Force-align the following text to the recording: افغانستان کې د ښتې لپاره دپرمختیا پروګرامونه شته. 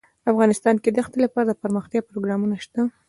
افغانستان 0.31 0.75
کې 0.83 0.89
د 0.91 0.97
ښتې 1.05 1.19
لپاره 1.25 1.45
دپرمختیا 1.49 2.01
پروګرامونه 2.09 2.55
شته. 2.63 2.81